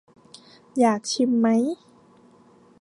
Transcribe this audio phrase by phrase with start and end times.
[0.79, 1.47] อยากชิมไหม